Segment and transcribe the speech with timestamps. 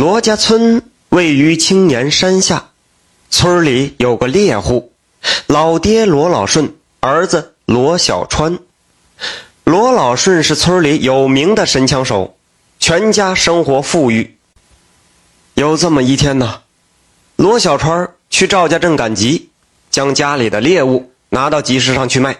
[0.00, 0.80] 罗家村
[1.10, 2.70] 位于青岩山下，
[3.28, 4.94] 村里有个猎户，
[5.46, 8.58] 老爹罗老顺，儿子罗小川。
[9.64, 12.34] 罗老顺是村里有名的神枪手，
[12.78, 14.38] 全家生活富裕。
[15.52, 16.62] 有这么一天呢，
[17.36, 19.50] 罗小川去赵家镇赶集，
[19.90, 22.38] 将家里的猎物拿到集市上去卖，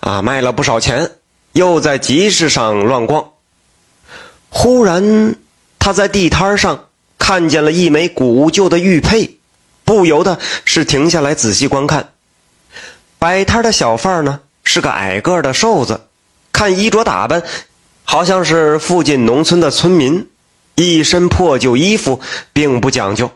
[0.00, 1.10] 啊，卖了不少钱，
[1.52, 3.32] 又在集市上乱逛。
[4.48, 5.36] 忽然，
[5.78, 6.85] 他在地摊上
[7.18, 9.38] 看见了一枚古旧的玉佩，
[9.84, 12.10] 不由得是停下来仔细观看。
[13.18, 16.02] 摆摊的小贩呢，是个矮个的瘦子。
[16.52, 17.42] 看衣着打扮，
[18.04, 20.28] 好像是附近农村的村民，
[20.74, 22.20] 一身破旧衣服，
[22.52, 23.30] 并不讲究。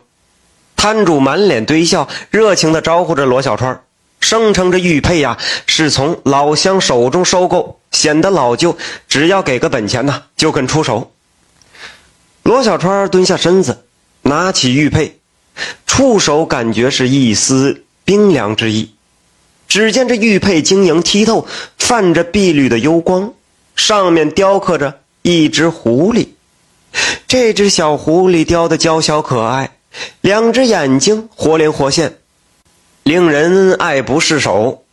[0.75, 3.81] 摊主满脸堆笑，热情地招呼着罗小川，
[4.19, 5.37] 声称这玉佩呀
[5.67, 8.75] 是从老乡手中收购，显得老旧，
[9.07, 11.11] 只要给个本钱呢，就肯出手。
[12.43, 13.85] 罗小川蹲下身子，
[14.23, 15.19] 拿起玉佩，
[15.85, 18.95] 触手感觉是一丝冰凉之意。
[19.67, 23.33] 只见这玉佩晶莹剔透，泛着碧绿的幽光，
[23.75, 26.29] 上面雕刻着一只狐狸。
[27.27, 29.77] 这只小狐狸雕的娇小可爱，
[30.19, 32.17] 两只眼睛活灵活现，
[33.03, 34.83] 令人爱不释手。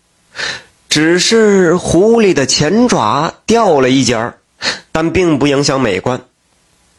[0.88, 4.38] 只是狐狸的前爪掉了一截儿
[4.92, 6.20] 但并不影响美观。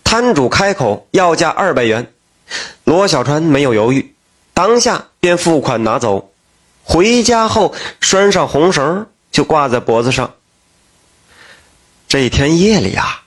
[0.10, 2.12] 摊主开口要价二百元，
[2.84, 4.16] 罗小川没有犹豫，
[4.56, 6.32] 当下便付款拿走。
[6.84, 10.34] 回家后拴上红绳，就挂在脖子上。
[12.08, 13.22] 这天夜里啊，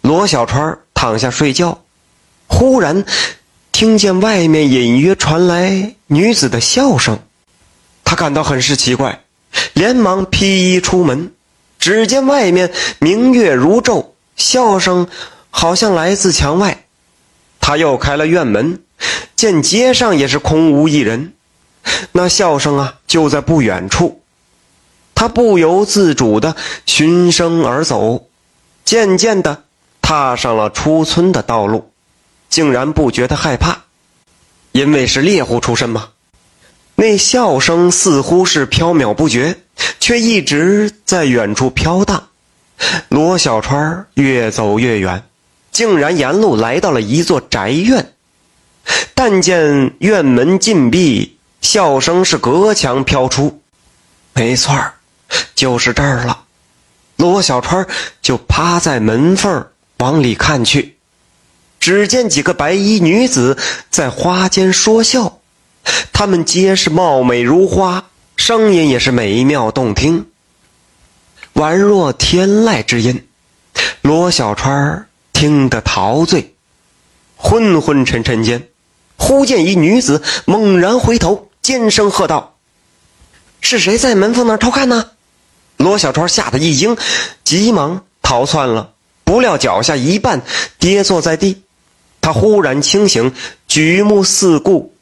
[0.00, 1.84] 罗小川躺下睡觉，
[2.48, 3.04] 忽然
[3.70, 7.20] 听见外面隐约传来女子的笑声，
[8.02, 9.22] 他感到很是奇怪，
[9.72, 11.32] 连忙披衣出门。
[11.78, 15.06] 只见外面明月如昼，笑声
[15.58, 16.84] 好像来自墙外。
[17.58, 18.80] 他又开了院门，
[19.34, 21.32] 见街上也是空无一人。
[22.12, 24.22] 那笑声啊，就在不远处。
[25.16, 26.54] 他不由自主地
[26.86, 28.28] 循声而走，
[28.84, 29.64] 渐渐地
[30.00, 31.90] 踏上了出村的道路，
[32.48, 33.78] 竟然不觉得害怕，
[34.70, 36.10] 因为是猎户出身嘛。
[36.94, 39.58] 那笑声似乎是飘渺不绝，
[39.98, 42.28] 却一直在远处飘荡。
[43.08, 45.24] 罗小川越走越远，
[45.78, 48.12] 竟然沿路来到了一座宅院，
[49.14, 51.38] 但见院门紧闭。
[51.60, 53.62] 笑声是隔墙飘出，
[54.32, 54.94] 没错儿，
[55.54, 56.40] 就是这儿了。
[57.14, 57.86] 罗小川
[58.20, 59.68] 就趴在门缝
[59.98, 60.96] 往里看去，
[61.78, 63.56] 只见几个白衣女子
[63.88, 65.38] 在花间说笑，
[66.12, 68.04] 她们皆是貌美如花，
[68.36, 70.26] 声音也是美妙动听，
[71.54, 73.28] 宛若天籁之音。
[74.02, 75.07] 罗小川
[75.38, 76.56] 听得陶醉，
[77.36, 78.66] 昏昏沉沉间，
[79.16, 81.48] 忽见一女子猛然回头。
[81.62, 82.56] 尖声喝道
[83.62, 85.12] ：“是谁在门缝那儿偷看呢？”
[85.78, 86.96] 罗小川吓得一惊，
[87.44, 88.94] 急忙逃窜了。
[89.22, 90.40] 不料脚下一绊，
[90.80, 91.62] 跌坐在地。
[92.20, 93.32] 他忽然清醒，
[93.68, 94.92] 举目四顾，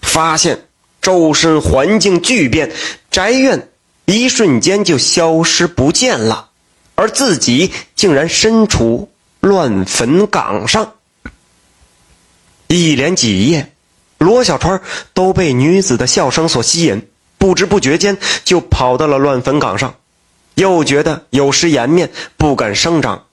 [0.00, 0.68] 发现
[1.02, 2.72] 周身环境巨变，
[3.10, 3.68] 宅院
[4.06, 6.48] 一瞬间就消失不见了，
[6.94, 9.10] 而自己竟然身处
[9.40, 10.94] 乱坟岗上。
[12.68, 13.72] 一连几夜。
[14.18, 14.82] 罗小川
[15.14, 17.08] 都被女子的笑声所吸引，
[17.38, 19.94] 不知不觉间就跑到了乱坟岗上，
[20.56, 23.24] 又觉得有失颜面，不敢声张。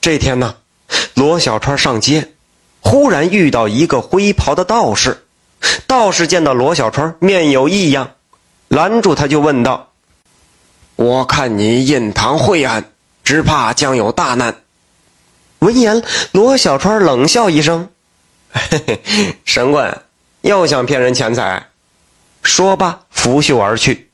[0.00, 0.56] 这天呢，
[1.14, 2.32] 罗小川上街，
[2.80, 5.24] 忽然遇到一个灰袍的道士。
[5.86, 8.14] 道士见到罗小川面有异样，
[8.66, 9.92] 拦住他就问道
[10.96, 12.90] ：“我看你印堂晦暗，
[13.22, 14.56] 只怕将有大难。”
[15.62, 16.02] 闻言，
[16.32, 17.88] 罗小川冷笑一声。
[18.50, 19.00] 嘿嘿，
[19.44, 20.02] 神棍
[20.40, 21.68] 又想骗人钱财，
[22.42, 24.10] 说罢拂袖而去。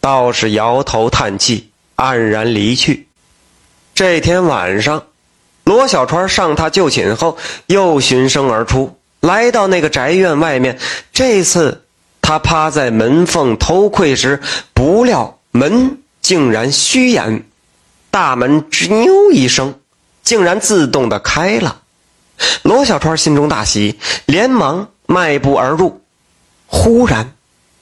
[0.00, 3.06] 道士摇头叹气，黯然离去。
[3.94, 5.04] 这天晚上，
[5.62, 10.80] 罗小川上榻就寝后，又循声而出，来到那个宅院外面。
[11.12, 11.84] 这次
[12.20, 14.40] 他趴在门缝偷窥时，
[14.72, 17.44] 不料门竟然虚掩，
[18.10, 19.78] 大门吱扭一声，
[20.24, 21.82] 竟然自动的开了。
[22.62, 26.00] 罗小川心中大喜，连忙迈步而入。
[26.66, 27.34] 忽然，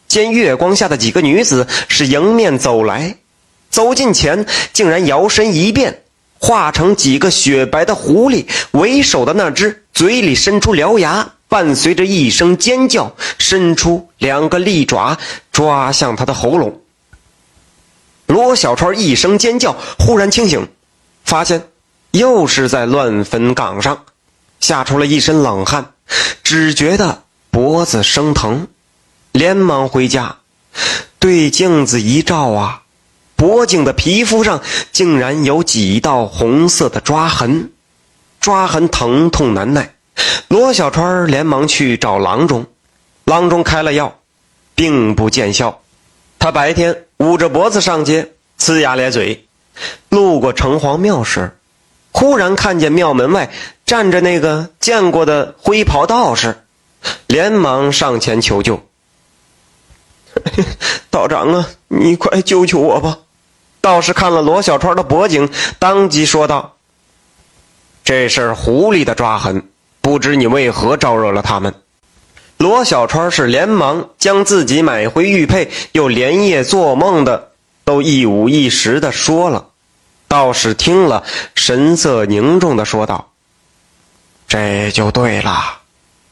[0.09, 3.17] 见月光下的几个女子是迎面走来，
[3.71, 4.45] 走近前，
[4.75, 6.03] 竟然摇身一变，
[6.39, 8.47] 化成几个雪白的狐狸。
[8.73, 15.17] 为首的那只嘴里伸出獠牙，伴随着一声尖叫，伸出两个利爪
[15.51, 16.83] 抓向他的喉咙。
[18.27, 20.69] 罗小川一声尖叫，忽然清醒，
[21.25, 21.63] 发现
[22.13, 24.05] 又是在乱坟岗上。
[24.61, 25.95] 吓出了一身冷汗，
[26.45, 28.69] 只觉得脖子生疼，
[29.33, 30.37] 连忙回家，
[31.19, 32.83] 对镜子一照啊，
[33.35, 34.63] 脖颈的皮肤上
[34.93, 37.73] 竟然有几道红色的抓痕，
[38.41, 39.97] 抓痕疼痛难耐。
[40.47, 42.67] 罗小川连忙去找郎中，
[43.25, 44.21] 郎中开了药，
[44.77, 45.83] 并不见效。
[46.39, 48.31] 他白天捂着脖子上街，
[48.61, 49.49] 呲牙咧嘴。
[50.09, 51.57] 路过城隍庙时，
[52.13, 53.51] 忽然看见庙门外
[53.85, 56.65] 站着那个见过的灰袍道士，
[57.27, 58.81] 连忙上前求救
[61.11, 63.19] ：“道长啊，你快救救我吧！”
[63.83, 65.51] 道士看了罗小川的脖颈，
[65.81, 66.77] 当即说道
[68.05, 69.69] ：“这是狐狸的抓痕，
[70.01, 71.75] 不知你为何招惹了他们？”
[72.59, 77.49] 罗小川是连忙将自己买回玉佩，又连夜做梦的。
[77.85, 79.71] 都一五一十的说了，
[80.33, 81.23] 道士听了，
[81.55, 83.33] 神色凝重的说道
[84.49, 85.81] ：“这就对了，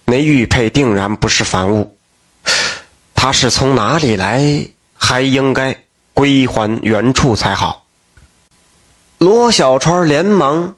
[0.06, 1.98] 那玉佩定然不是凡物，
[3.14, 4.66] 他是从哪里来，
[4.96, 7.84] 还应该归还原处才好。”
[9.18, 10.76] 罗小川连忙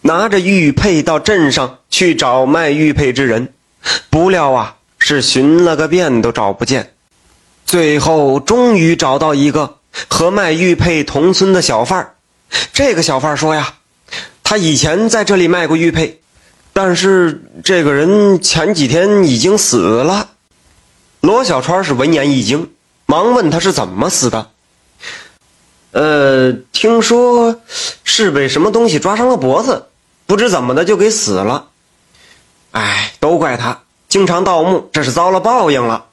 [0.00, 3.52] 拿着玉佩到镇上去找卖玉佩之人，
[4.08, 6.94] 不料啊，是寻了个遍都找不见，
[7.66, 9.80] 最后终于找到一个。
[10.08, 12.13] 和卖玉佩同村的小贩儿，
[12.72, 13.74] 这个小贩说呀，
[14.42, 16.20] 他以前在这里卖过玉佩，
[16.72, 20.30] 但是这个人前几天已经死了。
[21.20, 22.70] 罗小川是闻言一惊，
[23.06, 24.50] 忙问他是怎么死的。
[25.92, 27.60] 呃，听说
[28.02, 29.86] 是被什么东西抓伤了脖子，
[30.26, 31.68] 不知怎么的就给死了。
[32.72, 36.06] 哎，都怪他经常盗墓，这是遭了报应了。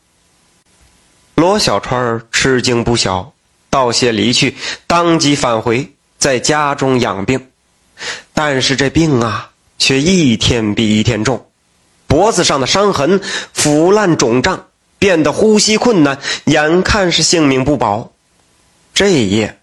[1.35, 3.33] 罗小川吃惊不小。
[3.71, 7.47] 道谢离去，当即返回，在家中养病。
[8.33, 11.47] 但是这病啊，却一天比一天重，
[12.05, 13.19] 脖子上的伤痕
[13.53, 14.67] 腐烂肿胀，
[14.99, 18.11] 变得呼吸困难，眼看是性命不保。
[18.93, 19.59] 这一夜，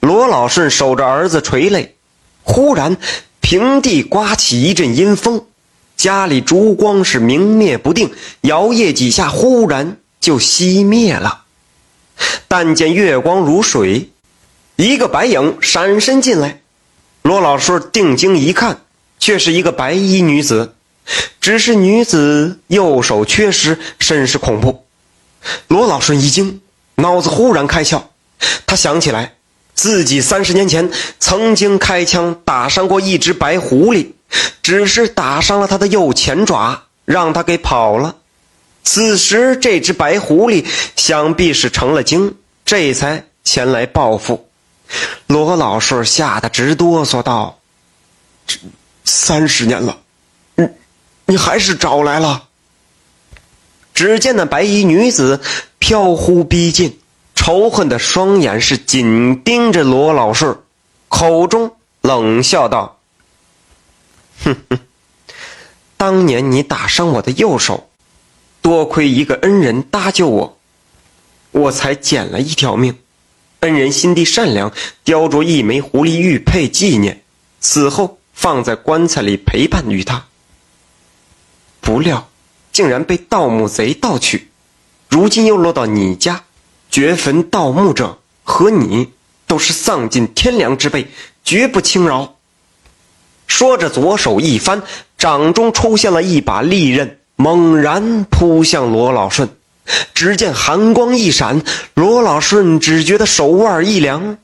[0.00, 1.96] 罗老顺守着儿子垂泪，
[2.42, 2.98] 忽然
[3.40, 5.46] 平地刮起一阵阴风，
[5.96, 8.12] 家里烛光是明灭不定，
[8.42, 11.44] 摇曳几下，忽然就熄灭了。
[12.48, 14.10] 但见月光如水，
[14.76, 16.60] 一个白影闪身进来。
[17.22, 18.82] 罗老顺定睛一看，
[19.18, 20.74] 却是一个白衣女子。
[21.40, 24.84] 只是女子右手缺失，甚是恐怖。
[25.68, 26.60] 罗老顺一惊，
[26.96, 28.02] 脑子忽然开窍，
[28.66, 29.34] 他想起来，
[29.74, 30.90] 自己三十年前
[31.20, 34.08] 曾经开枪打伤过一只白狐狸，
[34.62, 38.16] 只是打伤了他的右前爪，让他给跑了。
[38.82, 40.64] 此时，这只白狐狸
[40.96, 44.45] 想必是成了精，这才前来报复。
[45.26, 47.58] 罗老顺吓得直哆嗦道
[48.46, 48.58] ：“这
[49.04, 49.98] 三十年了，
[50.54, 50.68] 你
[51.26, 52.48] 你还是找来了。”
[53.94, 55.40] 只见那白衣女子
[55.78, 56.98] 飘忽逼近，
[57.34, 60.58] 仇恨的双眼是紧盯着罗老顺，
[61.08, 62.98] 口中冷笑道
[64.44, 64.78] ：“哼哼，
[65.96, 67.88] 当年你打伤我的右手。”
[68.62, 70.58] 多亏一个恩人搭救我，
[71.52, 72.98] 我才捡了一条命。
[73.66, 74.72] 恩人心地善良，
[75.04, 77.22] 雕琢一枚狐狸玉佩纪念，
[77.60, 80.24] 死后放在棺材里陪伴于他。
[81.80, 82.28] 不料，
[82.72, 84.48] 竟然被盗墓贼盗取，
[85.08, 86.44] 如今又落到你家，
[86.90, 89.10] 掘坟盗墓者和你
[89.46, 91.08] 都是丧尽天良之辈，
[91.44, 92.36] 绝不轻饶。
[93.46, 94.82] 说着，左手一翻，
[95.18, 97.18] 掌中出现了一把利刃。
[97.38, 99.50] 猛然扑向罗老顺，
[100.14, 101.62] 只见寒光一闪，
[101.94, 104.38] 罗老顺只觉得手腕一凉，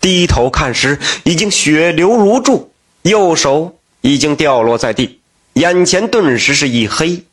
[0.00, 5.20] 低头看时，已经血流如注，右手已经掉落在地，
[5.54, 7.24] 眼前顿时是一黑，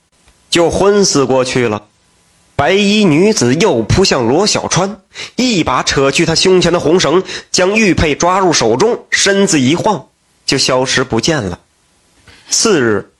[0.49, 1.83] 就昏死过去了。
[2.55, 5.01] 白衣女子又扑向罗小川，
[5.35, 10.07] 一把扯去他胸前的红绳，将玉佩抓入手中，身子一晃，
[10.45, 11.59] 就消失不见了。
[12.49, 13.11] 次日。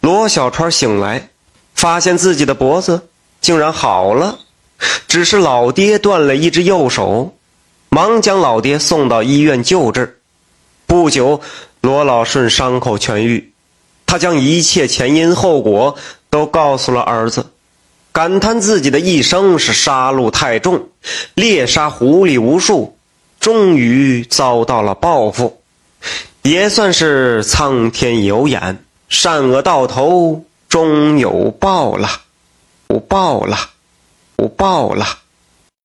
[0.00, 1.30] 罗小川醒来，
[1.74, 3.08] 发现自己的脖子
[3.44, 4.38] 竟然好了，
[5.06, 7.34] 只是老爹断了一只右手，
[7.90, 10.18] 忙将老爹送到医院救治。
[10.86, 11.42] 不久，
[11.82, 13.52] 罗老顺伤口痊愈，
[14.06, 15.94] 他将一切前因后果
[16.30, 17.44] 都告诉了儿子，
[18.12, 20.88] 感叹自己的一生是杀戮太重，
[21.34, 22.96] 猎杀狐狸无数，
[23.40, 25.60] 终于遭到了报复，
[26.40, 28.82] 也算是苍天有眼。
[29.10, 32.08] 善恶到头终有报了，
[32.88, 33.56] 我爆了，
[34.36, 35.23] 我爆了。